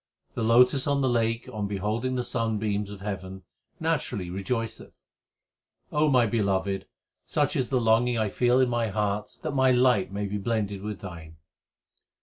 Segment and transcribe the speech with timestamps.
[0.33, 3.43] The lotus on the lake on beholding the sunbeams of heaven
[3.79, 5.03] naturally rejoiceth:
[5.91, 6.87] O my Beloved,
[7.23, 10.81] such is the longing I feel in my heart that my light may be blended
[10.81, 11.35] with Thine.